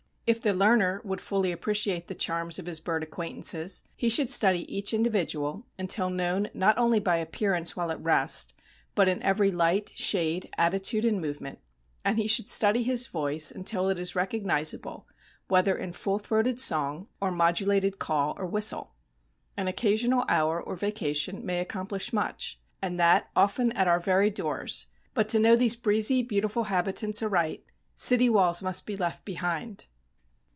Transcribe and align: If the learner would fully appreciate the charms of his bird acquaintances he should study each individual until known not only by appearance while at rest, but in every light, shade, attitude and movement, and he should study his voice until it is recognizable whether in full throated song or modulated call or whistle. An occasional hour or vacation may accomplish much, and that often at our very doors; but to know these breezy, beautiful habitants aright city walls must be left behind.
If 0.27 0.41
the 0.41 0.53
learner 0.53 1.01
would 1.03 1.19
fully 1.19 1.51
appreciate 1.51 2.07
the 2.07 2.15
charms 2.15 2.57
of 2.57 2.65
his 2.65 2.79
bird 2.79 3.03
acquaintances 3.03 3.83
he 3.97 4.07
should 4.07 4.31
study 4.31 4.59
each 4.73 4.93
individual 4.93 5.65
until 5.77 6.09
known 6.09 6.49
not 6.53 6.77
only 6.77 7.01
by 7.01 7.17
appearance 7.17 7.75
while 7.75 7.91
at 7.91 8.01
rest, 8.01 8.53
but 8.95 9.09
in 9.09 9.21
every 9.23 9.51
light, 9.51 9.91
shade, 9.93 10.49
attitude 10.57 11.03
and 11.03 11.19
movement, 11.19 11.59
and 12.05 12.17
he 12.17 12.27
should 12.27 12.47
study 12.47 12.81
his 12.81 13.07
voice 13.07 13.51
until 13.51 13.89
it 13.89 13.99
is 13.99 14.15
recognizable 14.15 15.05
whether 15.49 15.75
in 15.77 15.91
full 15.91 16.17
throated 16.17 16.61
song 16.61 17.09
or 17.19 17.29
modulated 17.29 17.99
call 17.99 18.33
or 18.37 18.45
whistle. 18.45 18.93
An 19.57 19.67
occasional 19.67 20.23
hour 20.29 20.61
or 20.63 20.77
vacation 20.77 21.45
may 21.45 21.59
accomplish 21.59 22.13
much, 22.13 22.57
and 22.81 22.97
that 22.97 23.29
often 23.35 23.73
at 23.73 23.89
our 23.89 23.99
very 23.99 24.29
doors; 24.29 24.87
but 25.13 25.27
to 25.27 25.39
know 25.39 25.57
these 25.57 25.75
breezy, 25.75 26.23
beautiful 26.23 26.65
habitants 26.65 27.21
aright 27.21 27.65
city 27.95 28.29
walls 28.29 28.63
must 28.63 28.85
be 28.85 28.95
left 28.95 29.25
behind. 29.25 29.87